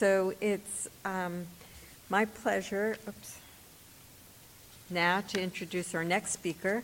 [0.00, 1.46] So it's um,
[2.08, 3.36] my pleasure oops,
[4.88, 6.82] now to introduce our next speaker,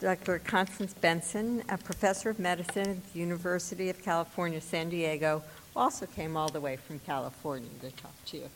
[0.00, 0.38] Dr.
[0.38, 5.42] Constance Benson, a professor of medicine at the University of California, San Diego,
[5.76, 8.48] also came all the way from California to talk to you.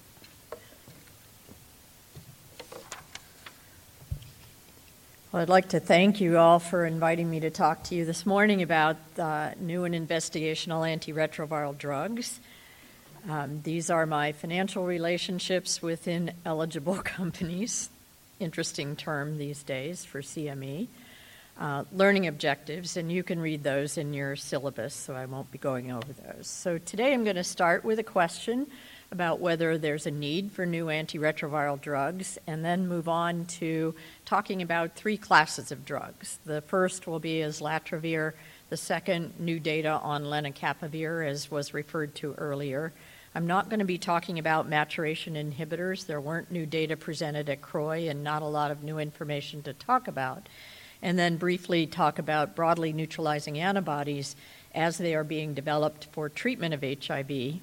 [5.32, 8.24] Well, I'd like to thank you all for inviting me to talk to you this
[8.24, 12.40] morning about uh, new and investigational antiretroviral drugs.
[13.29, 17.88] Um, these are my financial relationships within eligible companies.
[18.41, 20.88] Interesting term these days for CME.
[21.60, 25.59] Uh, learning objectives, and you can read those in your syllabus, so I won't be
[25.59, 26.48] going over those.
[26.48, 28.66] So today I'm going to start with a question
[29.12, 34.62] about whether there's a need for new antiretroviral drugs, and then move on to talking
[34.62, 36.38] about three classes of drugs.
[36.46, 38.32] The first will be islatravir,
[38.70, 42.93] the second, new data on lenacapavir, as was referred to earlier,
[43.34, 46.04] I'm not going to be talking about maturation inhibitors.
[46.04, 49.73] There weren't new data presented at CROI and not a lot of new information to
[49.73, 50.48] talk about.
[51.01, 54.37] And then briefly talk about broadly neutralizing antibodies
[54.74, 57.60] as they are being developed for treatment of HIV.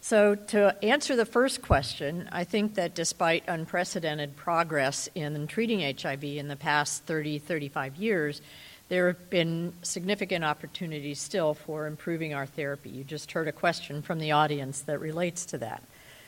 [0.00, 6.22] So, to answer the first question, I think that despite unprecedented progress in treating HIV
[6.22, 8.40] in the past 30, 35 years,
[8.88, 12.90] there have been significant opportunities still for improving our therapy.
[12.90, 15.82] You just heard a question from the audience that relates to that.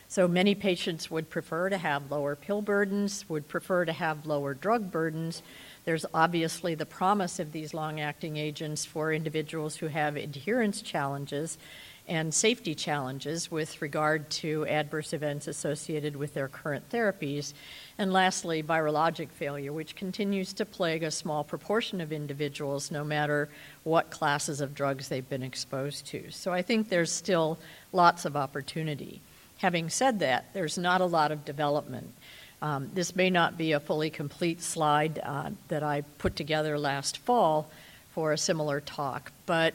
[0.09, 4.55] So many patients would prefer to have lower pill burdens, would prefer to have lower
[4.55, 5.41] drug burdens.
[5.85, 11.59] There's obviously the promise of these long acting agents for individuals who have adherence challenges
[12.11, 17.55] and safety challenges with regard to adverse events associated with their current therapies.
[17.99, 23.49] And lastly, virologic failure, which continues to plague a small proportion of individuals no matter
[23.85, 26.33] what classes of drugs they've been exposed to.
[26.33, 27.61] So I think there's still
[27.93, 29.21] lots of opportunity.
[29.59, 32.13] Having said that, there's not a lot of development.
[32.61, 37.19] Um, this may not be a fully complete slide uh, that I put together last
[37.19, 37.71] fall
[38.15, 39.75] for a similar talk, but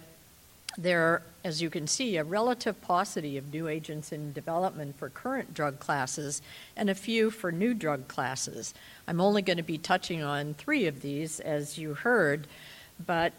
[0.78, 5.54] there as you can see, a relative paucity of new agents in development for current
[5.54, 6.42] drug classes
[6.76, 8.74] and a few for new drug classes.
[9.08, 12.48] I'm only going to be touching on three of these, as you heard,
[13.06, 13.32] but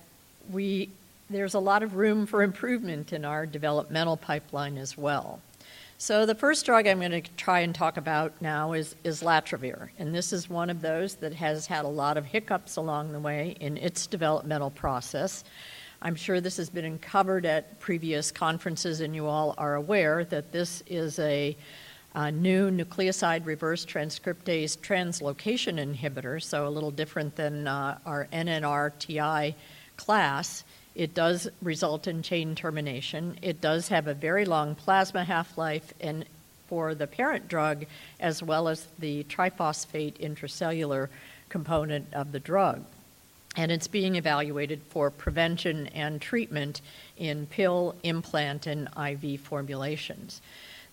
[0.52, 0.88] we,
[1.28, 5.40] there's a lot of room for improvement in our developmental pipeline as well.
[5.98, 10.14] So, the first drug I'm going to try and talk about now is, islatravir, and
[10.14, 13.56] this is one of those that has had a lot of hiccups along the way
[13.58, 15.42] in its developmental process.
[16.02, 20.52] I'm sure this has been covered at previous conferences, and you all are aware that
[20.52, 21.56] this is a,
[22.14, 29.54] a new nucleoside reverse transcriptase translocation inhibitor, so a little different than uh, our NNRTI
[29.96, 30.64] class.
[30.94, 33.38] It does result in chain termination.
[33.40, 36.26] It does have a very long plasma half life, and
[36.68, 37.86] for the parent drug,
[38.20, 41.08] as well as the triphosphate intracellular
[41.48, 42.84] component of the drug
[43.56, 46.82] and it's being evaluated for prevention and treatment
[47.16, 50.42] in pill, implant, and IV formulations.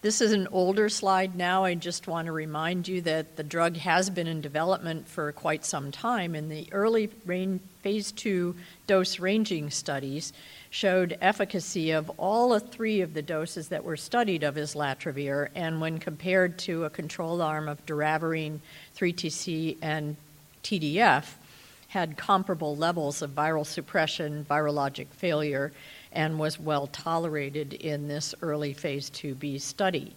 [0.01, 1.63] This is an older slide now.
[1.63, 5.63] I just want to remind you that the drug has been in development for quite
[5.63, 8.53] some time, and the early phase 2
[8.85, 10.33] dose ranging studies
[10.69, 15.97] showed efficacy of all three of the doses that were studied of islatravir, and when
[15.99, 18.59] compared to a control arm of doravirine,
[18.97, 20.17] 3TC, and
[20.63, 21.35] TDF,
[21.93, 25.71] had comparable levels of viral suppression, virologic failure,
[26.11, 30.15] and was well tolerated in this early phase 2b study.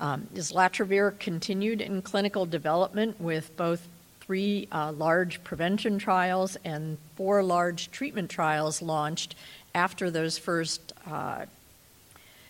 [0.00, 3.86] Um, islatravir continued in clinical development with both
[4.20, 9.36] three uh, large prevention trials and four large treatment trials launched
[9.76, 11.46] after those first uh,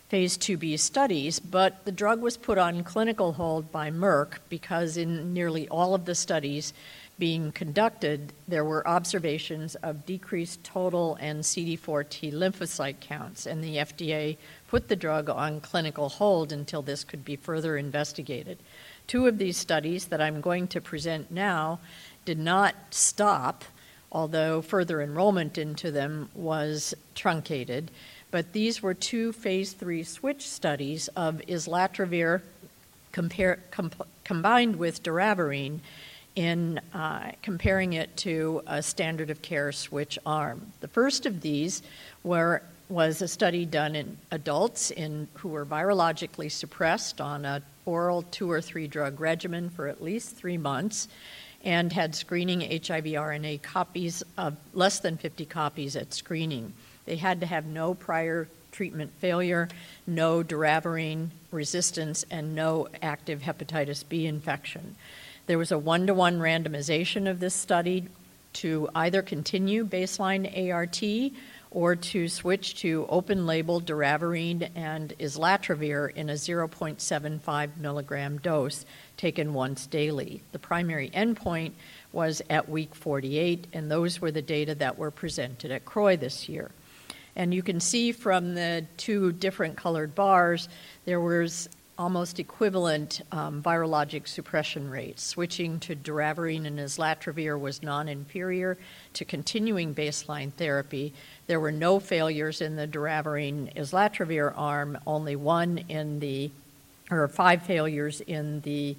[0.08, 5.34] phase 2b studies, but the drug was put on clinical hold by Merck because in
[5.34, 6.72] nearly all of the studies,
[7.18, 13.76] being conducted, there were observations of decreased total and CD4 T lymphocyte counts, and the
[13.76, 14.36] FDA
[14.68, 18.58] put the drug on clinical hold until this could be further investigated.
[19.06, 21.78] Two of these studies that I'm going to present now
[22.24, 23.64] did not stop,
[24.12, 27.90] although further enrollment into them was truncated.
[28.30, 32.42] But these were two phase three switch studies of islatravir
[33.12, 33.60] compare,
[34.24, 35.80] combined with doravirine
[36.36, 40.72] in uh, comparing it to a standard of care switch arm.
[40.80, 41.82] The first of these
[42.22, 48.22] were, was a study done in adults in, who were virologically suppressed on an oral
[48.22, 51.08] two or three drug regimen for at least three months
[51.64, 56.72] and had screening HIV RNA copies of less than 50 copies at screening.
[57.06, 59.68] They had to have no prior treatment failure,
[60.06, 64.96] no doravirine resistance, and no active hepatitis B infection.
[65.46, 68.08] There was a one to one randomization of this study
[68.54, 71.00] to either continue baseline ART
[71.70, 78.84] or to switch to open label doravirine and islatravir in a 0.75 milligram dose
[79.16, 80.40] taken once daily.
[80.50, 81.72] The primary endpoint
[82.12, 86.48] was at week 48, and those were the data that were presented at CROI this
[86.48, 86.72] year.
[87.36, 90.68] And you can see from the two different colored bars,
[91.04, 95.22] there was almost equivalent um, virologic suppression rates.
[95.22, 98.76] Switching to doravirine and islatravir was non-inferior
[99.14, 101.12] to continuing baseline therapy.
[101.46, 106.50] There were no failures in the doravirine islatravir arm, only one in the,
[107.10, 108.96] or five failures in the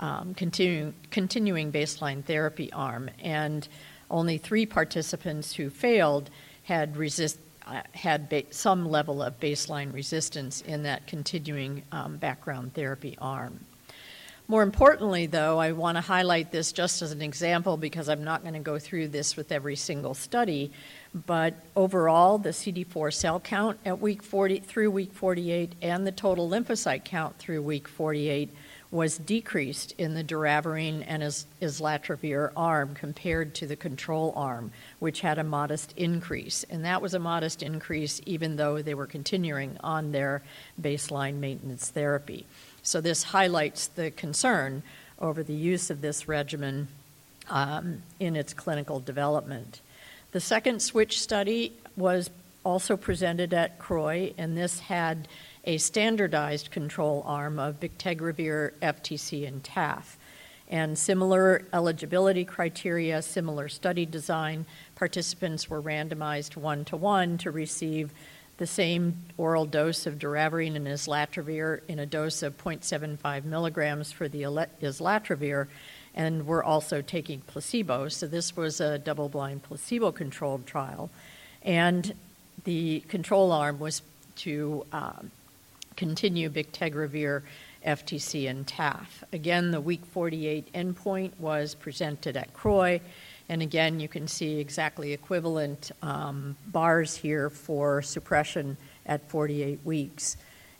[0.00, 3.68] um, continuing, continuing baseline therapy arm, and
[4.10, 6.28] only three participants who failed
[6.64, 7.38] had resist,
[7.92, 13.60] had ba- some level of baseline resistance in that continuing um, background therapy arm.
[14.48, 18.42] More importantly, though, I want to highlight this just as an example because I'm not
[18.42, 20.72] going to go through this with every single study.
[21.26, 26.50] But overall, the CD4 cell count at week 40 through week 48 and the total
[26.50, 28.50] lymphocyte count through week 48
[28.92, 35.38] was decreased in the doravirine and islatravir arm compared to the control arm, which had
[35.38, 36.62] a modest increase.
[36.68, 40.42] And that was a modest increase even though they were continuing on their
[40.80, 42.44] baseline maintenance therapy.
[42.82, 44.82] So this highlights the concern
[45.18, 46.88] over the use of this regimen
[47.48, 49.80] um, in its clinical development.
[50.32, 52.28] The second switch study was
[52.64, 55.28] also presented at CROI, and this had
[55.64, 60.16] a standardized control arm of bictegravir, FTC, and TAF.
[60.68, 64.64] And similar eligibility criteria, similar study design,
[64.94, 68.10] participants were randomized one to one to receive
[68.56, 74.28] the same oral dose of doravirine and islatravir in a dose of 0.75 milligrams for
[74.28, 75.66] the islatravir,
[76.14, 78.08] and were also taking placebo.
[78.08, 81.10] So this was a double blind placebo controlled trial.
[81.62, 82.14] And
[82.64, 84.02] the control arm was
[84.36, 85.30] to um,
[85.96, 87.42] continue bictegravir,
[87.86, 89.06] FTC, and TAF.
[89.32, 93.00] Again, the week 48 endpoint was presented at CROI,
[93.48, 100.36] and again, you can see exactly equivalent um, bars here for suppression at 48 weeks.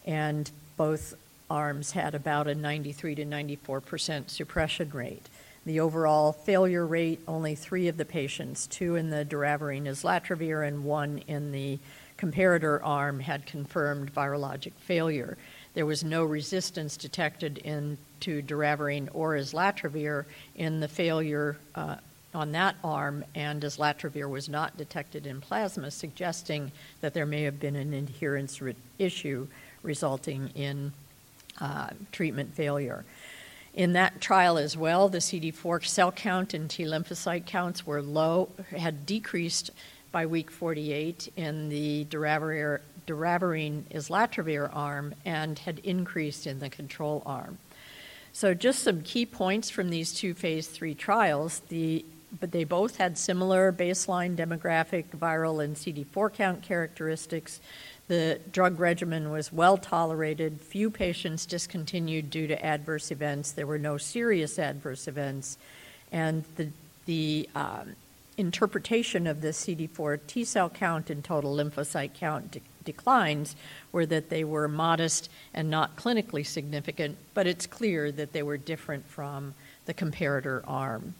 [0.07, 1.15] And both
[1.51, 5.29] arms had about a 93 to 94 percent suppression rate.
[5.65, 10.85] The overall failure rate, only three of the patients, two in the doravirine islatravir and
[10.85, 11.79] one in the
[12.23, 15.37] comparator arm had confirmed virologic failure.
[15.75, 21.97] There was no resistance detected in to doravirine or islatravir in the failure uh,
[22.35, 26.71] on that arm, and islatravir was not detected in plasma, suggesting
[27.01, 29.47] that there may have been an adherence re- issue
[29.83, 30.93] resulting in
[31.61, 33.05] uh, treatment failure.
[33.75, 38.51] In that trial as well, the CD4 cell count and T lymphocyte counts were low,
[38.71, 39.71] had decreased
[40.13, 47.59] by week 48 in the doravirine islatravir arm and had increased in the control arm.
[48.35, 51.61] So, just some key points from these two phase three trials.
[51.69, 52.05] The,
[52.41, 57.61] but they both had similar baseline demographic, viral, and CD4 count characteristics.
[58.09, 60.61] The drug regimen was well tolerated.
[60.61, 63.53] Few patients discontinued due to adverse events.
[63.53, 65.59] There were no serious adverse events.
[66.11, 66.69] And the,
[67.05, 67.97] the um,
[68.37, 73.55] interpretation of the CD4 T cell count and total lymphocyte count de- declines
[73.93, 78.57] were that they were modest and not clinically significant, but it's clear that they were
[78.57, 79.55] different from
[79.87, 81.15] the comparator arm.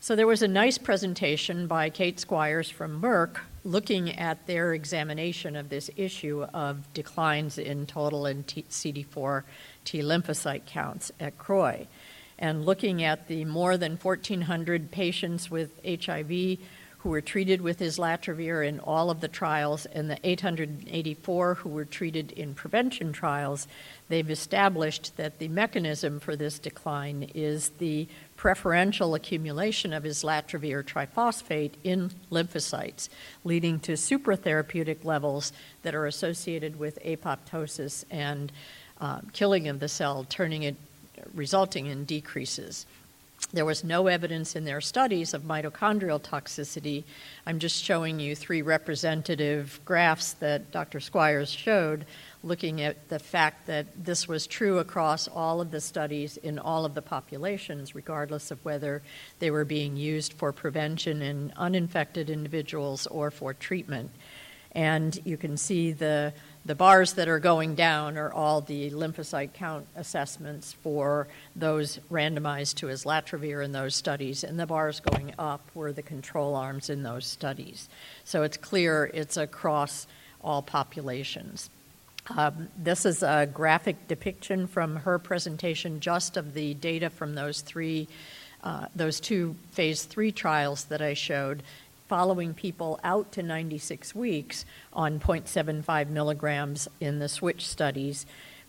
[0.00, 5.56] So there was a nice presentation by Kate Squires from Merck looking at their examination
[5.56, 9.44] of this issue of declines in total and T- CD4
[9.86, 11.86] T lymphocyte counts at CROI
[12.38, 16.58] and looking at the more than 1,400 patients with HIV
[17.04, 21.84] who were treated with islatravir in all of the trials and the 884 who were
[21.84, 23.68] treated in prevention trials,
[24.08, 31.72] they've established that the mechanism for this decline is the preferential accumulation of islatravir triphosphate
[31.84, 33.10] in lymphocytes,
[33.44, 38.50] leading to supratherapeutic levels that are associated with apoptosis and
[39.02, 40.76] uh, killing of the cell, turning it
[41.34, 42.86] resulting in decreases.
[43.52, 47.04] There was no evidence in their studies of mitochondrial toxicity.
[47.46, 50.98] I'm just showing you three representative graphs that Dr.
[50.98, 52.06] Squires showed,
[52.42, 56.84] looking at the fact that this was true across all of the studies in all
[56.84, 59.02] of the populations, regardless of whether
[59.38, 64.10] they were being used for prevention in uninfected individuals or for treatment.
[64.72, 66.32] And you can see the,
[66.66, 72.76] the bars that are going down are all the lymphocyte count assessments for those randomized
[72.76, 77.02] to islatravir in those studies, and the bars going up were the control arms in
[77.02, 77.88] those studies.
[78.24, 80.06] So it's clear it's across
[80.42, 81.68] all populations.
[82.34, 87.60] Um, this is a graphic depiction from her presentation just of the data from those
[87.60, 88.08] three,
[88.62, 91.62] uh, those two phase three trials that I showed,
[92.14, 98.24] following people out to 96 weeks on 0.75 milligrams in the switch studies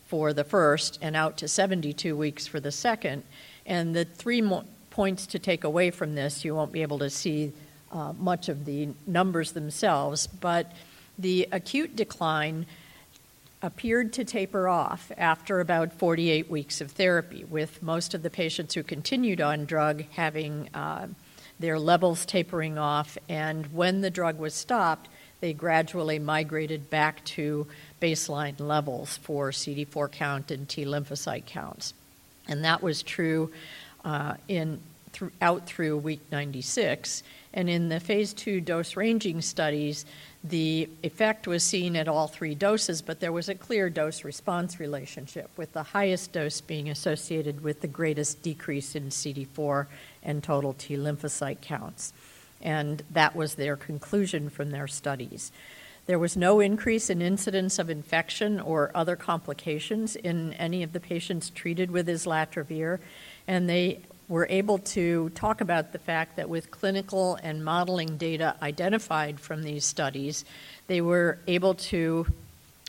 [0.08, 3.22] for the first and out to 72 weeks for the second.
[3.68, 7.10] And the three mo- points to take away from this, you won't be able to
[7.12, 7.54] see
[7.92, 10.72] uh, much of the numbers themselves, but
[11.20, 12.66] the acute decline
[13.62, 18.74] appeared to taper off after about 48 weeks of therapy, with most of the patients
[18.74, 21.06] who continued on drug having uh,
[21.60, 23.18] their levels tapering off.
[23.30, 25.10] And when the drug was stopped,
[25.42, 27.68] they gradually migrated back to
[28.02, 31.94] baseline levels for CD4 count and T lymphocyte counts.
[32.48, 33.52] And that was true
[34.04, 34.80] uh, in
[35.14, 37.24] th- out through week 96.
[37.54, 40.06] And in the phase two dose ranging studies,
[40.50, 44.80] the effect was seen at all three doses, but there was a clear dose response
[44.80, 49.88] relationship, with the highest dose being associated with the greatest decrease in CD4
[50.22, 52.14] and total T lymphocyte counts.
[52.62, 55.52] And that was their conclusion from their studies.
[56.06, 61.00] There was no increase in incidence of infection or other complications in any of the
[61.00, 63.00] patients treated with islatravir,
[63.48, 68.55] and they were able to talk about the fact that with clinical and modeling data
[68.62, 70.46] identified from these studies,
[70.88, 72.25] they were able to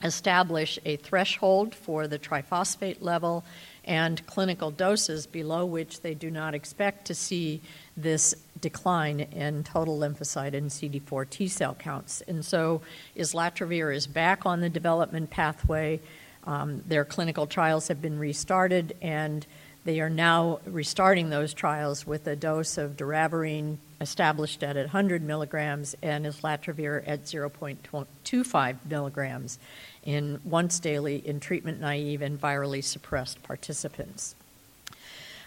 [0.03, 3.45] establish a threshold for the triphosphate level
[3.85, 7.61] and clinical doses below which they do not expect to see
[7.97, 12.21] this decline in total lymphocyte and CD4 T cell counts.
[12.23, 12.83] And so
[13.17, 16.01] islatravir is back on the development pathway.
[16.45, 19.47] Um, their clinical trials have been restarted, and
[19.87, 25.95] they are now restarting those trials with a dose of doravirine established at 100 milligrams
[26.03, 29.59] and islatravir at 0.25 milligrams
[30.05, 34.35] in once daily in treatment naive and virally suppressed participants.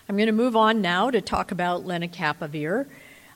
[0.08, 2.88] I'm going to move on now to talk about lenacapavir.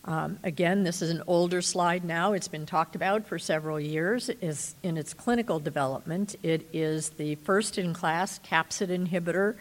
[0.05, 2.31] Um, again, this is an older slide now.
[2.31, 4.29] It's been talked about for several years.
[4.41, 9.55] Is in its clinical development, it is the first in class capsid inhibitor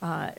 [0.00, 0.32] uh,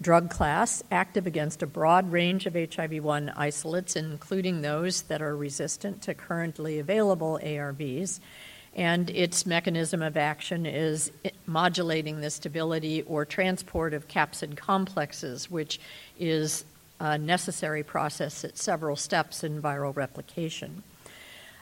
[0.00, 5.36] drug class, active against a broad range of HIV 1 isolates, including those that are
[5.36, 8.20] resistant to currently available ARVs.
[8.74, 11.10] And its mechanism of action is
[11.46, 15.80] modulating the stability or transport of capsid complexes, which
[16.18, 16.64] is
[17.00, 20.82] a necessary process at several steps in viral replication.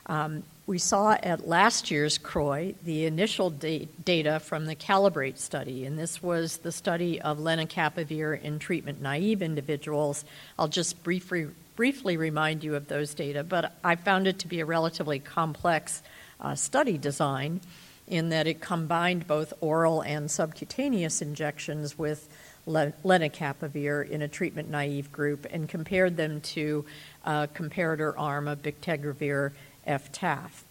[0.06, 5.84] Um, we saw at last year's CROI the initial da- data from the Calibrate study,
[5.84, 10.24] and this was the study of lenacapavir in treatment naive individuals.
[10.58, 14.60] I'll just briefly, briefly remind you of those data, but I found it to be
[14.60, 16.02] a relatively complex
[16.40, 17.60] uh, study design
[18.08, 22.28] in that it combined both oral and subcutaneous injections with
[22.68, 26.84] lenacapavir in a treatment naive group and compared them to
[27.24, 29.52] a comparator arm of bictegravir
[29.86, 30.62] FTAF.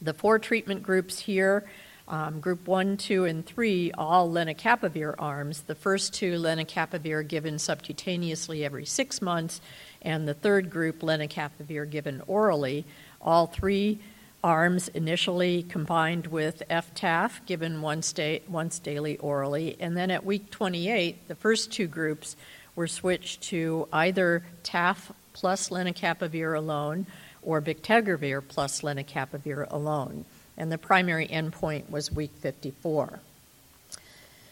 [0.00, 1.64] The four treatment groups here,
[2.08, 5.62] um, group one, two, and three, all lenacapavir arms.
[5.62, 9.60] The first two, lenacapavir given subcutaneously every six months,
[10.02, 12.84] and the third group, lenacapavir given orally.
[13.20, 14.00] All three
[14.42, 20.50] arms initially combined with FTAF given once, day, once daily orally, and then at week
[20.50, 22.36] 28, the first two groups
[22.74, 27.06] were switched to either TAF plus lenacapavir alone
[27.42, 30.24] or bictegravir plus lenacapavir alone.
[30.56, 33.20] And the primary endpoint was week 54.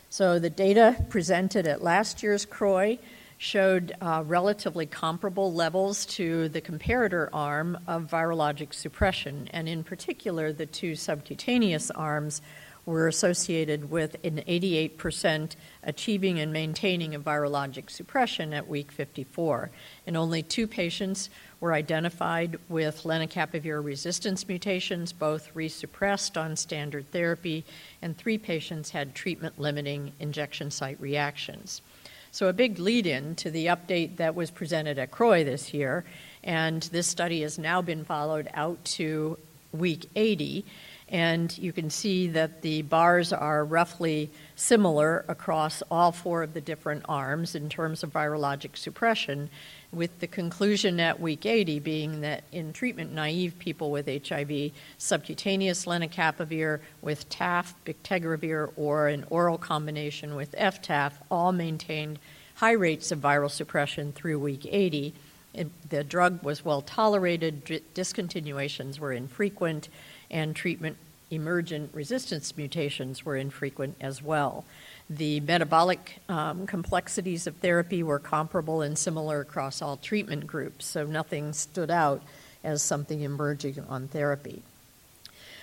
[0.09, 2.99] So the data presented at last year's CROI
[3.39, 10.53] showed uh, relatively comparable levels to the comparator arm of virologic suppression, and in particular,
[10.53, 12.43] the two subcutaneous arms
[12.85, 15.55] were associated with an 88%
[15.85, 19.71] achieving and maintaining of virologic suppression at week 54.
[20.07, 27.65] And only two patients were identified with lenacapavir resistance mutations, both resuppressed on standard therapy,
[28.01, 31.83] and three patients had treatment limiting injection site reactions.
[32.33, 36.05] So, a big lead in to the update that was presented at CROI this year,
[36.45, 39.37] and this study has now been followed out to
[39.73, 40.65] week 80.
[41.11, 46.61] And you can see that the bars are roughly similar across all four of the
[46.61, 49.51] different arms in terms of virologic suppression,
[49.93, 55.85] with the conclusion at week 80 being that in treatment naive people with HIV, subcutaneous
[55.85, 62.21] lenacapavir with TAF, bictegravir, or an oral combination with FTAF all maintained
[62.55, 65.13] high rates of viral suppression through week 80.
[65.55, 69.89] It, the drug was well tolerated, discontinuations were infrequent,
[70.31, 70.97] and treatment
[71.31, 74.65] emergent resistance mutations were infrequent as well.
[75.09, 81.05] The metabolic um, complexities of therapy were comparable and similar across all treatment groups, so
[81.05, 82.23] nothing stood out
[82.63, 84.63] as something emerging on therapy.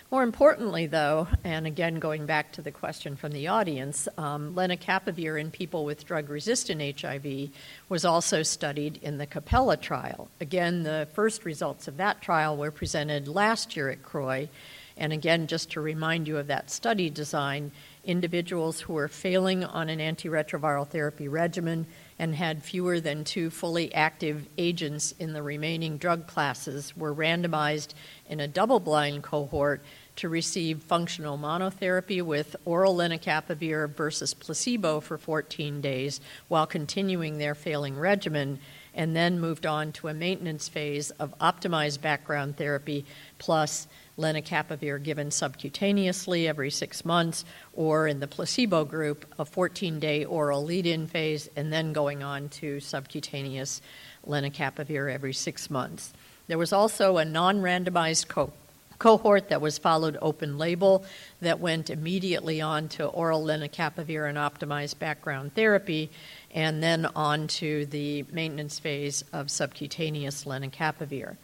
[0.09, 5.37] More importantly, though, and again going back to the question from the audience, um, lenacapavir
[5.37, 7.49] in people with drug resistant HIV
[7.89, 10.29] was also studied in the Capella trial.
[10.39, 14.47] Again, the first results of that trial were presented last year at CROI.
[14.95, 17.73] And again, just to remind you of that study design,
[18.05, 21.85] individuals who were failing on an antiretroviral therapy regimen
[22.19, 27.93] and had fewer than two fully active agents in the remaining drug classes were randomized
[28.27, 29.83] in a double blind cohort
[30.15, 37.53] to receive functional monotherapy with oral lenacapavir versus placebo for 14 days while continuing their
[37.53, 38.59] failing regimen,
[38.95, 43.05] and then moved on to a maintenance phase of optimized background therapy
[43.37, 50.25] plus lenacapavir given subcutaneously every six months, or in the placebo group, a 14 day
[50.25, 53.81] oral lead in phase, and then going on to subcutaneous
[54.27, 56.13] lenacapavir every six months.
[56.47, 58.53] There was also a non randomized co-
[58.99, 61.05] cohort that was followed open label
[61.41, 66.09] that went immediately on to oral lenacapavir and optimized background therapy,
[66.53, 71.35] and then on to the maintenance phase of subcutaneous lenacapavir.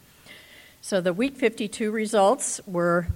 [0.86, 3.06] So the week 52 results were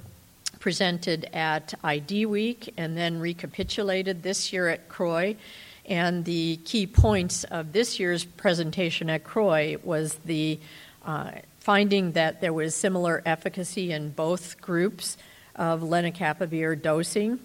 [0.59, 5.37] presented at ID Week and then recapitulated this year at CROI.
[5.85, 10.59] And the key points of this year's presentation at CROI was the
[11.05, 15.19] uh, finding that there was similar efficacy in both groups
[15.55, 17.39] of lenacapavir dosing,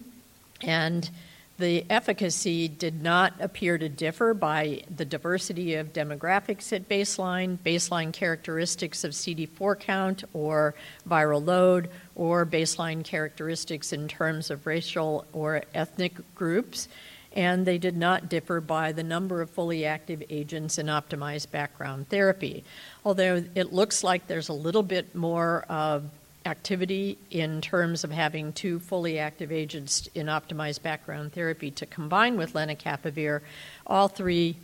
[0.62, 1.10] and
[1.56, 8.12] the efficacy did not appear to differ by the diversity of demographics at baseline, baseline
[8.12, 10.74] characteristics of CD4 count or
[11.08, 16.88] viral load, or baseline characteristics in terms of racial or ethnic groups.
[17.36, 22.08] And they did not differ by the number of fully active agents in optimized background
[22.08, 22.64] therapy.
[23.04, 26.04] Although it looks like there's a little bit more of
[26.46, 32.36] activity in terms of having two fully active agents in optimized background therapy to combine
[32.36, 33.40] with lenacapavir.
[33.86, 34.56] All three,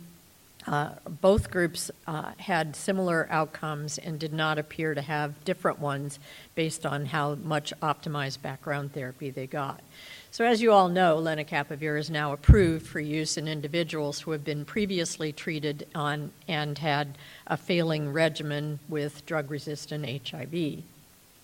[0.67, 0.91] uh,
[1.21, 6.19] both groups uh, had similar outcomes and did not appear to have different ones
[6.53, 9.81] based on how much optimized background therapy they got.
[10.29, 14.45] So, as you all know, lenacapavir is now approved for use in individuals who have
[14.45, 17.17] been previously treated on and had
[17.47, 20.83] a failing regimen with drug resistant HIV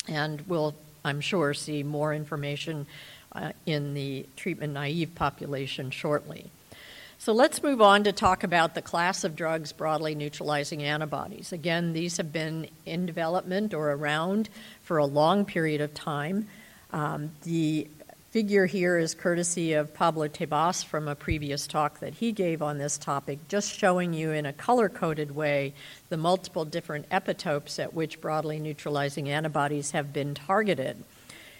[0.07, 2.85] and we'll, I'm sure, see more information
[3.33, 6.49] uh, in the treatment naive population shortly.
[7.19, 11.51] So let's move on to talk about the class of drugs broadly neutralizing antibodies.
[11.51, 14.49] Again, these have been in development or around
[14.83, 16.47] for a long period of time.
[16.93, 17.87] Um, the
[18.37, 22.77] figure here is courtesy of Pablo Tebas from a previous talk that he gave on
[22.77, 25.73] this topic, just showing you in a color coded way
[26.09, 31.03] the multiple different epitopes at which broadly neutralizing antibodies have been targeted.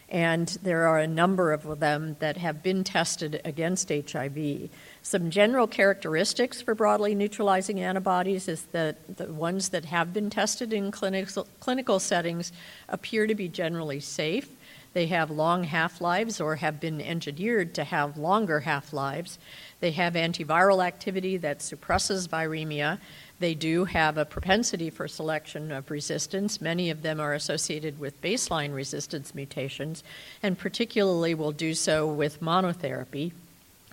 [0.07, 4.69] And there are a number of them that have been tested against HIV.
[5.01, 10.71] Some general characteristics for broadly neutralizing antibodies is that the ones that have been tested
[10.71, 12.51] in clinical, clinical settings
[12.87, 14.47] appear to be generally safe
[14.97, 19.37] they have long half lives or have been engineered to have longer half lives.
[19.79, 22.97] They have antiviral activity that suppresses viremia.
[23.37, 26.59] They do have a propensity for selection of resistance.
[26.59, 30.03] Many of them are associated with baseline resistance mutations,
[30.41, 33.33] and particularly will do so with monotherapy.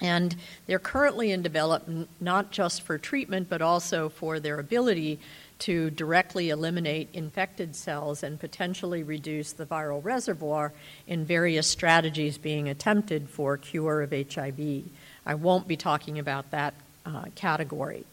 [0.01, 0.35] And
[0.67, 5.19] they're currently in development not just for treatment, but also for their ability
[5.61, 10.73] to directly eliminate infected cells and potentially reduce the viral reservoir
[11.07, 14.85] in various strategies being attempted for cure of HIV.
[15.27, 16.75] I won't be talking about that
[17.07, 18.05] uh, category.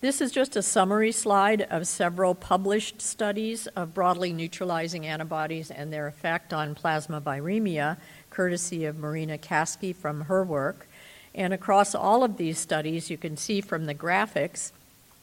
[0.00, 5.92] This is just a summary slide of several published studies of broadly neutralizing antibodies and
[5.92, 7.96] their effect on plasma viremia,
[8.30, 10.86] courtesy of Marina Caskey from her work.
[11.34, 14.70] And across all of these studies, you can see from the graphics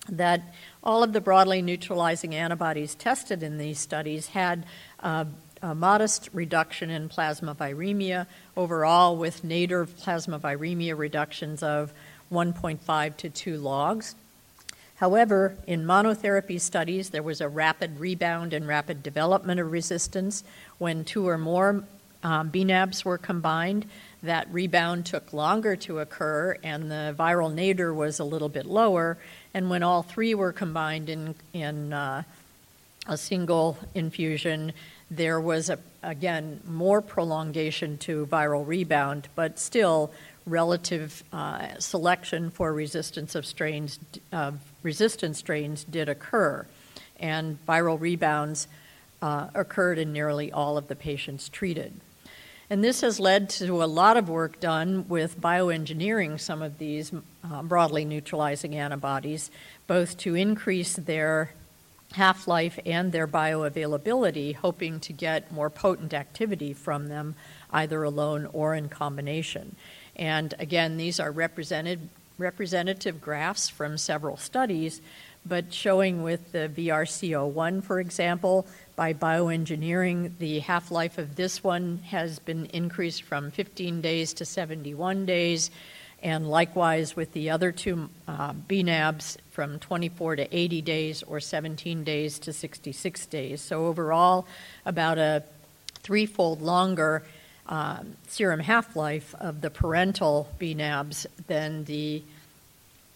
[0.09, 0.41] that
[0.85, 4.65] all of the broadly neutralizing antibodies tested in these studies had
[5.01, 5.25] uh,
[5.61, 11.91] a modest reduction in plasma viremia overall, with nadir plasma viremia reductions of
[12.31, 14.15] 1.5 to 2 logs.
[14.97, 20.43] However, in monotherapy studies, there was a rapid rebound and rapid development of resistance
[20.77, 21.83] when two or more
[22.23, 23.85] um, BNABs were combined.
[24.25, 29.19] That rebound took longer to occur, and the viral nadir was a little bit lower.
[29.53, 32.23] And when all three were combined in, in uh,
[33.05, 34.73] a single infusion,
[35.11, 40.11] there was, a, again, more prolongation to viral rebound, but still
[40.47, 43.99] relative uh, selection for resistance of strains,
[44.33, 46.65] uh, resistant strains did occur,
[47.19, 48.67] and viral rebounds
[49.21, 51.93] uh, occurred in nearly all of the patients treated.
[52.69, 57.13] And this has led to a lot of work done with bioengineering some of these
[57.43, 59.51] uh, broadly neutralizing antibodies,
[59.85, 61.51] both to increase their
[62.13, 67.35] half life and their bioavailability, hoping to get more potent activity from them,
[67.71, 69.75] either alone or in combination.
[70.15, 75.01] And again, these are represented, representative graphs from several studies,
[75.45, 81.99] but showing with the VRC01, for example, by bioengineering, the half life of this one
[82.05, 85.69] has been increased from 15 days to 71 days,
[86.23, 92.03] and likewise with the other two uh, BNABs from 24 to 80 days or 17
[92.03, 93.61] days to 66 days.
[93.61, 94.47] So, overall,
[94.85, 95.43] about a
[96.01, 97.23] threefold longer
[97.67, 102.23] um, serum half life of the parental BNABs than the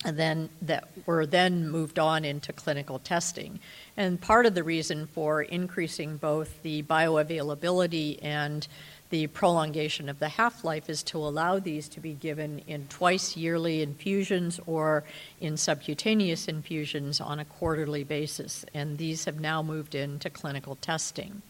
[0.05, 3.59] then that were then moved on into clinical testing.
[3.97, 8.65] And part of the reason for increasing both the bioavailability and
[9.09, 13.35] the prolongation of the half life is to allow these to be given in twice
[13.35, 15.03] yearly infusions or
[15.41, 18.63] in subcutaneous infusions on a quarterly basis.
[18.73, 21.41] And these have now moved into clinical testing.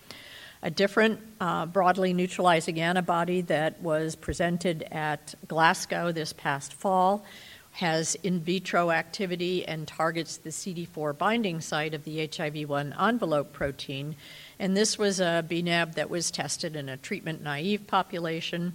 [0.62, 7.26] A different uh, broadly neutralizing antibody that was presented at Glasgow this past fall
[7.74, 14.16] has in vitro activity and targets the CD4 binding site of the HIV1 envelope protein.
[14.60, 18.74] And this was a BNAB that was tested in a treatment naive population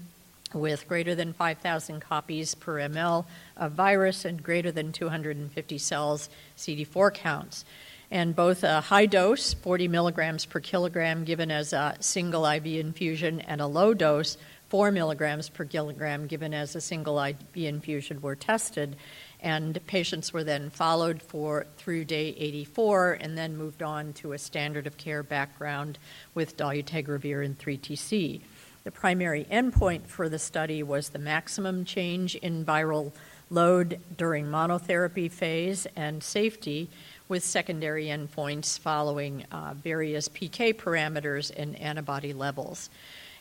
[0.55, 3.25] with greater than 5,000 copies per ml
[3.57, 7.65] of virus and greater than 250 cells CD4 counts.
[8.11, 13.41] And both a high dose, 40 milligrams per kilogram, given as a single IV infusion,
[13.41, 14.37] and a low dose,
[14.75, 18.97] 4 milligrams per kilogram given as a single IV infusion were tested,
[19.39, 24.39] and patients were then followed for through day 84 and then moved on to a
[24.39, 25.97] standard of care background
[26.35, 28.41] with dolutegravir and 3TC.
[28.83, 33.13] The primary endpoint for the study was the maximum change in viral
[33.51, 36.91] load during monotherapy phase and safety,
[37.29, 42.91] with secondary endpoints following uh, various PK parameters and antibody levels.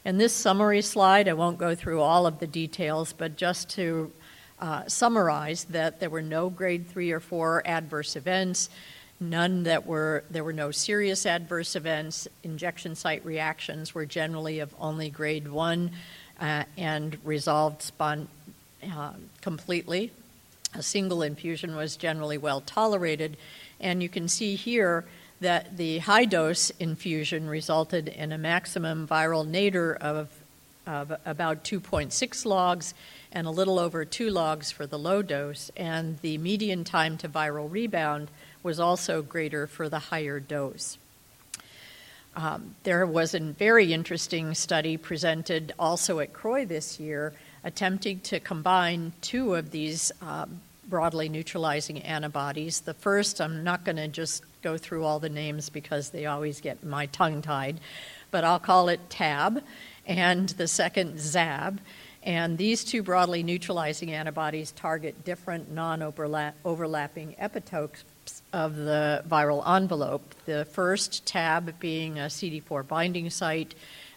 [0.05, 4.11] In this summary slide, I won't go through all of the details, but just to
[4.59, 8.69] uh, summarize that there were no grade three or four adverse events,
[9.21, 12.27] none that were, there were no serious adverse events.
[12.43, 15.91] Injection site reactions were generally of only grade one
[16.37, 18.27] uh, and resolved spon-
[18.83, 20.11] uh, completely.
[20.73, 23.37] A single infusion was generally well tolerated,
[23.79, 25.05] and you can see here
[25.43, 30.29] that the high dose infusion resulted in a maximum viral nadir of,
[30.87, 32.93] of about 2.6 logs
[33.31, 37.27] and a little over 2 logs for the low dose, and the median time to
[37.27, 38.29] viral rebound
[38.63, 40.97] was also greater for the higher dose.
[42.35, 48.39] Um, there was a very interesting study presented also at CROI this year attempting to
[48.39, 52.81] combine two of these um, broadly neutralizing antibodies.
[52.81, 56.61] The first, I'm not going to just go through all the names because they always
[56.61, 57.79] get my tongue tied,
[58.31, 59.61] but I'll call it TAB,
[60.07, 61.79] and the second ZAB.
[62.23, 68.03] And these two broadly neutralizing antibodies target different non overlapping epitopes
[68.53, 70.33] of the viral envelope.
[70.45, 73.75] The first tab being a CD4 binding site,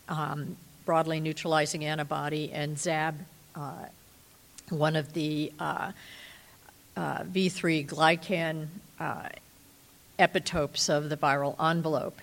[0.08, 3.16] um, broadly neutralizing antibody, and ZAB,
[3.56, 3.86] uh,
[4.70, 5.90] one of the uh,
[6.96, 8.68] uh, V3 glycan
[9.00, 9.28] uh,
[10.18, 12.20] epitopes of the viral envelope.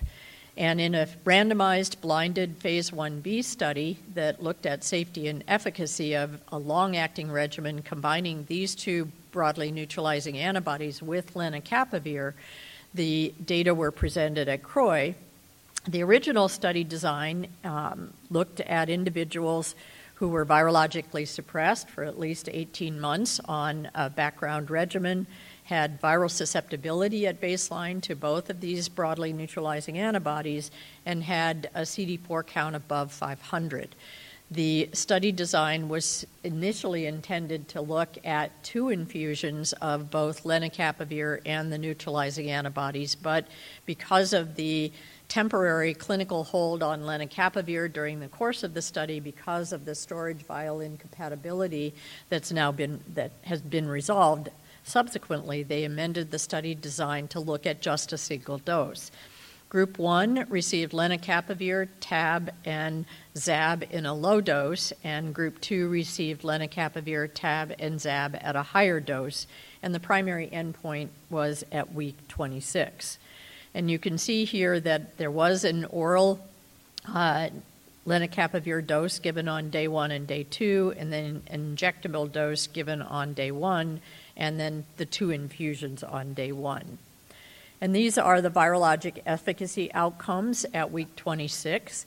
[0.56, 6.40] And in a randomized blinded phase 1b study that looked at safety and efficacy of
[6.52, 12.34] a long acting regimen combining these two broadly neutralizing antibodies with lenacapavir,
[12.94, 15.16] the data were presented at CROI.
[15.88, 19.74] The original study design um, looked at individuals
[20.14, 25.26] who were virologically suppressed for at least 18 months on a background regimen
[25.64, 30.70] had viral susceptibility at baseline to both of these broadly neutralizing antibodies
[31.06, 33.94] and had a CD4 count above 500.
[34.50, 41.72] The study design was initially intended to look at two infusions of both lenacapavir and
[41.72, 43.48] the neutralizing antibodies, but
[43.86, 44.92] because of the
[45.28, 50.42] temporary clinical hold on lenacapavir during the course of the study because of the storage
[50.42, 51.94] vial incompatibility
[52.28, 54.50] that's now been that has been resolved
[54.84, 59.10] subsequently they amended the study design to look at just a single dose
[59.74, 63.04] Group 1 received lenacapavir, TAB, and
[63.36, 68.62] ZAB in a low dose, and Group 2 received lenacapavir, TAB, and ZAB at a
[68.62, 69.48] higher dose,
[69.82, 73.18] and the primary endpoint was at week 26.
[73.74, 76.38] And you can see here that there was an oral
[77.12, 77.48] uh,
[78.06, 83.02] lenacapavir dose given on day one and day two, and then an injectable dose given
[83.02, 84.00] on day one,
[84.36, 86.98] and then the two infusions on day one.
[87.80, 92.06] And these are the virologic efficacy outcomes at week 26.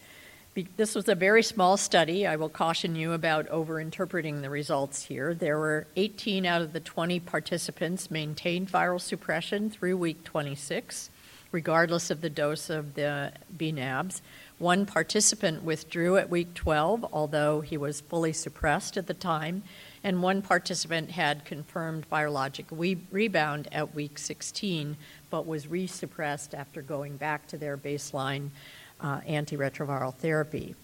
[0.75, 2.25] This was a very small study.
[2.25, 5.35] I will caution you about overinterpreting the results here.
[5.35, 11.11] There were 18 out of the 20 participants maintained viral suppression through week 26,
[11.51, 14.21] regardless of the dose of the BNABs.
[14.57, 19.61] One participant withdrew at week 12, although he was fully suppressed at the time,
[20.07, 24.95] and one participant had confirmed virologic we- rebound at week 16,
[25.29, 28.47] but was resuppressed after going back to their baseline
[29.01, 30.75] uh, antiretroviral therapy.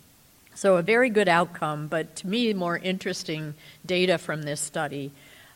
[0.55, 3.53] So, a very good outcome, but to me, more interesting
[3.85, 5.13] data from this study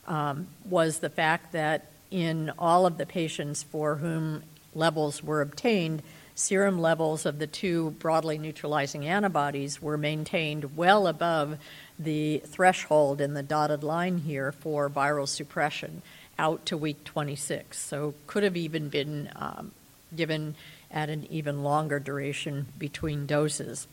[0.07, 4.43] um, was the fact that in all of the patients for whom
[4.75, 6.03] levels were obtained,
[6.37, 11.57] serum levels of the two broadly neutralizing antibodies were maintained well above
[11.97, 16.03] the threshold in the dotted line here for viral suppression
[16.37, 17.79] out to week 26.
[17.79, 19.71] So could have even been um,
[20.15, 20.53] given
[20.91, 23.87] at an even longer duration between doses.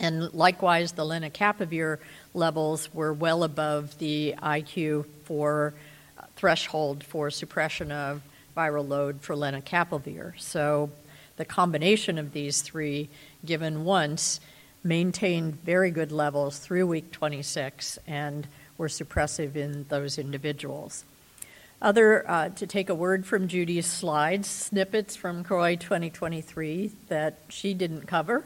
[0.00, 1.98] And likewise, the lenacapavir
[2.34, 5.74] levels were well above the IQ for
[6.18, 8.20] uh, threshold for suppression of
[8.56, 10.38] viral load for lenacapavir.
[10.40, 10.90] So
[11.36, 13.08] the combination of these three,
[13.44, 14.40] given once,
[14.82, 21.04] maintained very good levels through week 26 and were suppressive in those individuals.
[21.80, 27.74] Other, uh, to take a word from Judy's slides, snippets from CROI 2023 that she
[27.74, 28.44] didn't cover.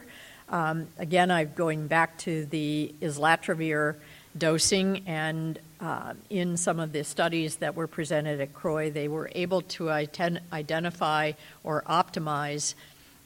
[0.48, 3.96] Um, again, I'm going back to the islatravir
[4.38, 9.30] dosing, and uh, in some of the studies that were presented at CROI, they were
[9.34, 11.32] able to ident- identify
[11.64, 12.74] or optimize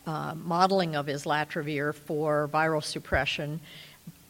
[0.07, 3.61] uh, modeling of islatravir for viral suppression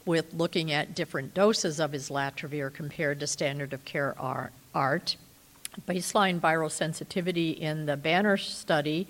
[0.05, 4.14] with looking at different doses of islatravir compared to standard of care
[4.75, 5.16] ART.
[5.88, 9.07] Baseline viral sensitivity in the Banner study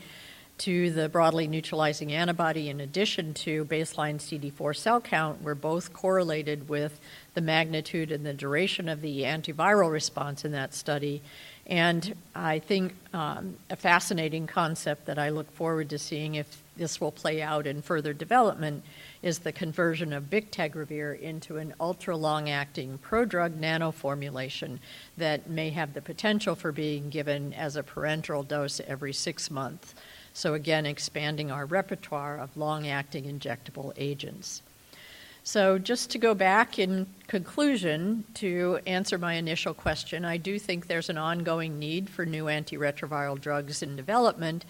[0.59, 6.69] to the broadly neutralizing antibody, in addition to baseline CD4 cell count, were both correlated
[6.69, 7.01] with
[7.35, 11.23] the magnitude and the duration of the antiviral response in that study.
[11.67, 17.01] And I think um, a fascinating concept that I look forward to seeing if this
[17.01, 18.83] will play out in further development
[19.23, 24.81] is the conversion of bictegravir into an ultra long acting prodrug nano formulation
[25.17, 29.95] that may have the potential for being given as a parenteral dose every six months.
[30.35, 34.63] So, again, expanding our repertoire of long acting injectable agents.
[35.45, 40.87] So, just to go back in conclusion to answer my initial question, I do think
[40.87, 44.65] there's an ongoing need for new antiretroviral drugs in development,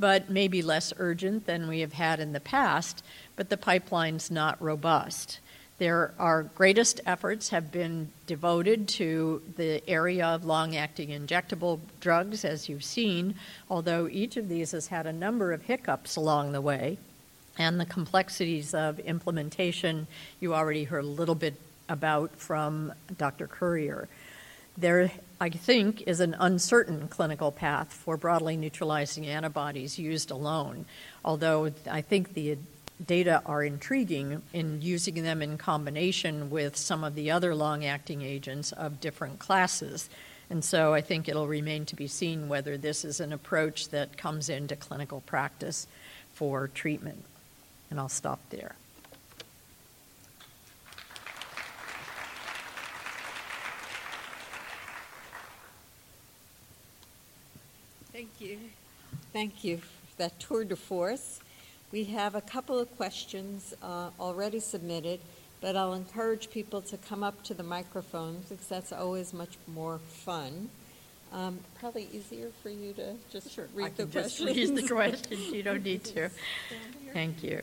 [0.00, 3.04] but maybe less urgent than we have had in the past,
[3.36, 5.38] but the pipeline's not robust.
[5.78, 12.44] There, our greatest efforts have been devoted to the area of long acting injectable drugs,
[12.44, 13.36] as you've seen,
[13.70, 16.98] although each of these has had a number of hiccups along the way.
[17.58, 20.06] And the complexities of implementation,
[20.40, 21.54] you already heard a little bit
[21.88, 23.46] about from Dr.
[23.46, 24.08] Currier.
[24.76, 30.84] There, I think, is an uncertain clinical path for broadly neutralizing antibodies used alone,
[31.24, 32.58] although I think the
[33.04, 38.22] data are intriguing in using them in combination with some of the other long acting
[38.22, 40.10] agents of different classes.
[40.50, 44.16] And so I think it'll remain to be seen whether this is an approach that
[44.16, 45.86] comes into clinical practice
[46.34, 47.24] for treatment.
[47.90, 48.74] And I'll stop there.
[58.12, 58.58] Thank you.
[59.32, 61.40] Thank you for that tour de force.
[61.92, 65.20] We have a couple of questions uh, already submitted,
[65.60, 69.98] but I'll encourage people to come up to the microphones because that's always much more
[69.98, 70.70] fun.
[71.32, 74.70] Um, Probably easier for you to just I read the can just questions.
[74.70, 76.30] read the questions, you don't need to.
[77.12, 77.60] Thank you.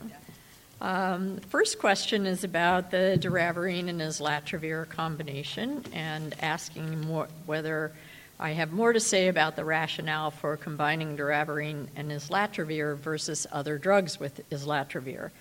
[0.81, 7.93] Um, the First question is about the doravirine and islatravir combination and asking more, whether
[8.39, 13.77] I have more to say about the rationale for combining doravirine and islatravir versus other
[13.77, 15.31] drugs with islatravir.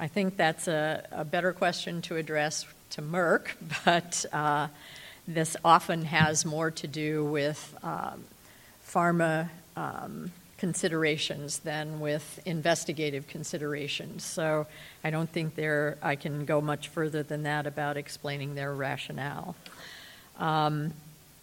[0.00, 3.50] I think that's a, a better question to address to Merck,
[3.84, 4.68] but uh,
[5.28, 8.24] this often has more to do with um,
[8.84, 14.24] pharma um, considerations than with investigative considerations.
[14.24, 14.66] So
[15.04, 19.54] I don't think there I can go much further than that about explaining their rationale.
[20.38, 20.94] Um,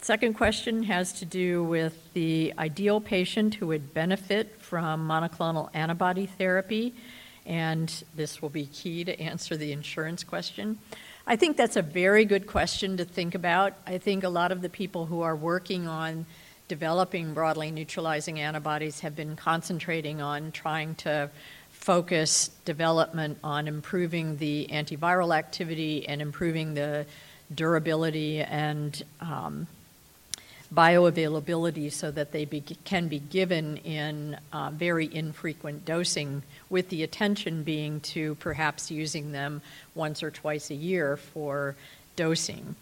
[0.01, 6.25] second question has to do with the ideal patient who would benefit from monoclonal antibody
[6.25, 6.93] therapy,
[7.45, 10.79] and this will be key to answer the insurance question.
[11.27, 13.73] I think that's a very good question to think about.
[13.87, 16.27] I think a lot of the people who are working on
[16.67, 21.31] developing broadly neutralizing antibodies have been concentrating on trying to
[21.71, 27.07] focus development on improving the antiviral activity and improving the
[27.53, 29.65] durability and um,
[30.73, 37.03] bioavailability so that they be, can be given in uh, very infrequent dosing, with the
[37.03, 39.61] attention being to perhaps using them
[39.93, 41.75] once or twice a year for
[42.15, 42.75] dosing.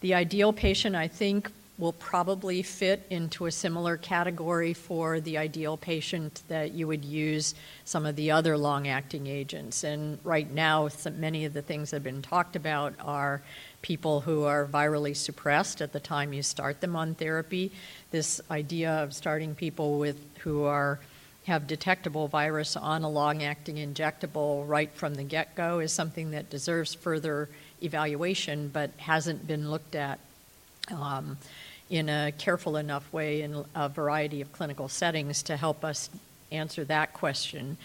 [0.00, 5.76] The ideal patient, I think, will probably fit into a similar category for the ideal
[5.76, 9.84] patient that you would use some of the other long acting agents.
[9.84, 13.42] And right now, many of the things that have been talked about are
[13.86, 17.70] people who are virally suppressed at the time you start them on therapy.
[18.10, 20.98] This idea of starting people with who are
[21.46, 26.32] have detectable virus on a long acting injectable right from the get go is something
[26.32, 27.48] that deserves further
[27.80, 30.18] evaluation but hasn't been looked at
[30.90, 31.38] um,
[31.88, 36.10] in a careful enough way in a variety of clinical settings to help us
[36.50, 37.76] answer that question.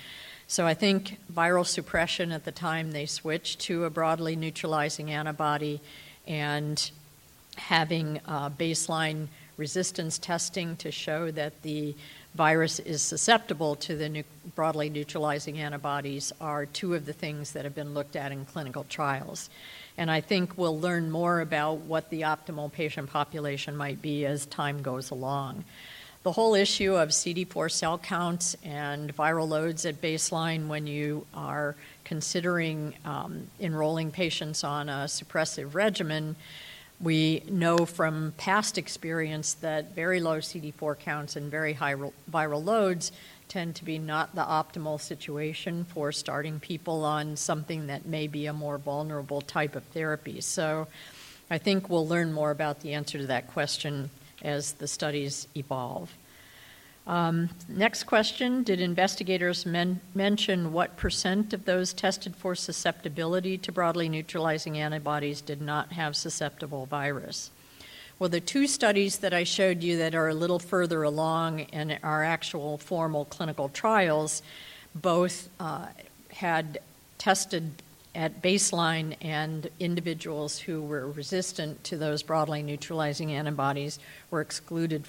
[0.52, 5.80] So I think viral suppression at the time they switched to a broadly neutralizing antibody
[6.28, 6.92] and
[7.56, 11.96] having uh, baseline resistance testing to show that the
[12.36, 17.64] virus is susceptible to the nu- broadly neutralizing antibodies are two of the things that
[17.64, 19.50] have been looked at in clinical trials.
[19.98, 24.46] And I think we'll learn more about what the optimal patient population might be as
[24.48, 25.64] time goes along.
[26.24, 31.76] The whole issue of CD4 cell counts and viral loads at baseline when you are
[32.04, 36.36] considering um, enrolling patients on a suppressive regimen,
[37.00, 41.96] we know from past experience that very low CD4 counts and very high
[42.32, 43.12] viral loads
[43.48, 48.46] tend to be not the optimal situation for starting people on something that may be
[48.46, 50.40] a more vulnerable type of therapy.
[50.40, 50.88] So
[51.50, 54.12] I think we'll learn more about the answer to that question
[54.44, 56.12] as the studies evolve.
[57.08, 63.72] Um, next question Did investigators men- mention what percent of those tested for susceptibility to
[63.72, 67.50] broadly neutralizing antibodies did not have susceptible virus?
[68.20, 71.98] Well, the two studies that I showed you that are a little further along and
[72.04, 74.44] are actual formal clinical trials
[74.94, 75.88] both uh,
[76.30, 76.80] had
[77.18, 77.72] tested
[78.14, 85.06] at baseline and individuals who were resistant to those broadly neutralizing antibodies were excluded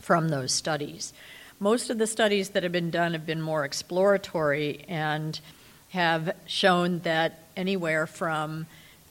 [0.00, 1.12] from those studies.
[1.58, 5.40] Most of the studies that have been done have been more exploratory and
[5.90, 8.66] have shown that anywhere from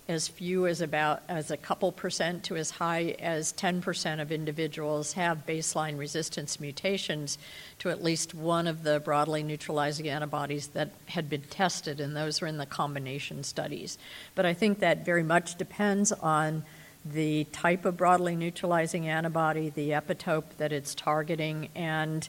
[0.07, 5.13] as few as about as a couple percent to as high as 10% of individuals
[5.13, 7.37] have baseline resistance mutations
[7.79, 12.39] to at least one of the broadly neutralizing antibodies that had been tested, and those
[12.39, 13.97] were in the combination studies.
[14.35, 16.63] But I think that very much depends on
[17.03, 22.27] the type of broadly neutralizing antibody, the epitope that it's targeting, and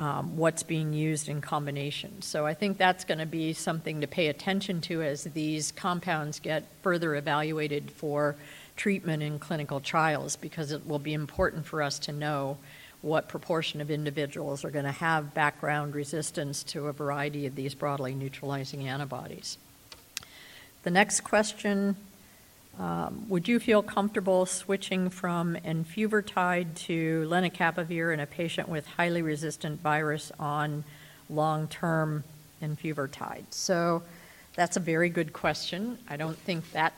[0.00, 2.22] um, what's being used in combination.
[2.22, 6.40] So I think that's going to be something to pay attention to as these compounds
[6.40, 8.34] get further evaluated for
[8.76, 12.56] treatment in clinical trials because it will be important for us to know
[13.02, 17.74] what proportion of individuals are going to have background resistance to a variety of these
[17.74, 19.58] broadly neutralizing antibodies.
[20.82, 21.96] The next question
[23.28, 29.80] would you feel comfortable switching from enfuvirtide to lenacapavir in a patient with highly resistant
[29.80, 30.84] virus on
[31.28, 32.24] long term
[32.62, 33.44] enfuvirtide?
[33.50, 34.02] So
[34.54, 35.98] that's a very good question.
[36.08, 36.92] I don't think that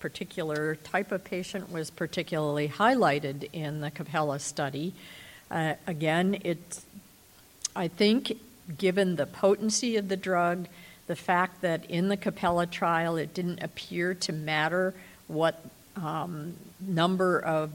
[0.00, 4.92] particular type of patient was particularly highlighted in the Capella study.
[5.50, 6.80] Uh, again, it,
[7.74, 8.38] I think,
[8.76, 10.66] given the potency of the drug,
[11.06, 14.94] the fact that in the Capella trial it didn't appear to matter
[15.28, 15.62] what
[15.96, 17.70] um, number of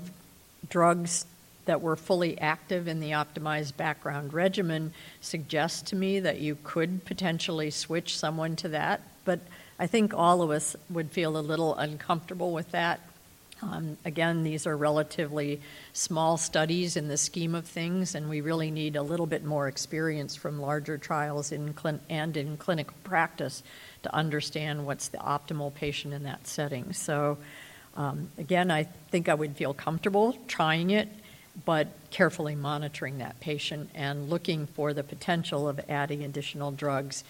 [0.69, 1.25] drugs
[1.65, 7.05] that were fully active in the optimized background regimen suggests to me that you could
[7.05, 9.01] potentially switch someone to that.
[9.23, 9.39] But
[9.77, 12.99] I think all of us would feel a little uncomfortable with that.
[13.61, 15.59] Um, again, these are relatively
[15.91, 19.67] small studies in the scheme of things, and we really need a little bit more
[19.67, 21.73] experience from larger trials in
[22.09, 23.63] and in clinical practice
[24.03, 26.93] to understand what's the optimal patient in that setting.
[26.93, 27.37] So,
[27.97, 31.09] um, again, I think I would feel comfortable trying it,
[31.65, 37.25] but carefully monitoring that patient and looking for the potential of adding additional drugs,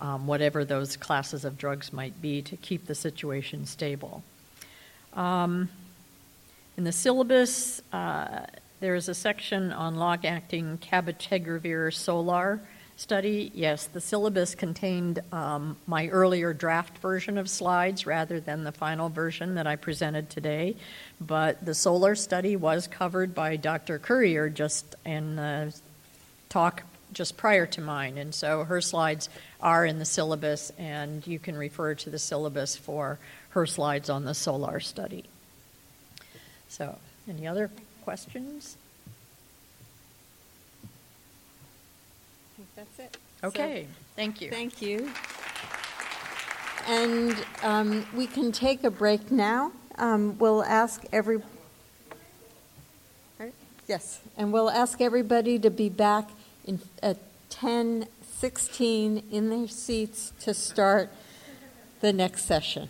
[0.00, 4.22] um, whatever those classes of drugs might be, to keep the situation stable.
[5.14, 5.68] Um,
[6.76, 8.46] in the syllabus, uh,
[8.80, 12.60] there is a section on log acting cabotegravir solar
[12.96, 13.50] study.
[13.54, 19.08] Yes, the syllabus contained um, my earlier draft version of slides rather than the final
[19.08, 20.76] version that I presented today.
[21.20, 23.98] But the solar study was covered by Dr.
[23.98, 25.74] Currier just in the
[26.48, 26.82] talk
[27.14, 29.28] just prior to mine, and so her slides
[29.60, 33.18] are in the syllabus, and you can refer to the syllabus for
[33.50, 35.24] her slides on the solar study.
[36.68, 36.98] So,
[37.28, 37.70] any other
[38.02, 38.76] questions?
[40.82, 43.16] I think that's it.
[43.40, 43.86] So- Okay,
[44.16, 44.50] thank you.
[44.50, 45.10] Thank you.
[46.86, 49.72] And um, we can take a break now.
[49.96, 51.40] Um, We'll ask every,
[53.86, 56.28] yes, and we'll ask everybody to be back
[56.64, 57.18] in, at
[57.50, 61.10] 10:16 in their seats to start
[62.00, 62.88] the next session.